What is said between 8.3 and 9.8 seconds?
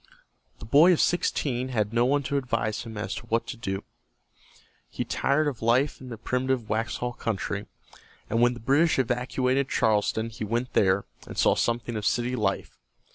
when the British evacuated